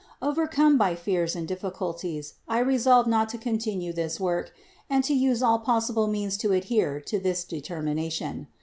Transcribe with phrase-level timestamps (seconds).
[0.19, 0.29] 3.
[0.29, 4.51] Overcome by fears and difficulties, I resolved not to continue this work,
[4.89, 8.47] and to use all possible means to adhere to this determination.